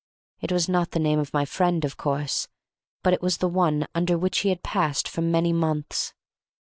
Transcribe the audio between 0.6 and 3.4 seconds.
not the name of my friend, of course, but it was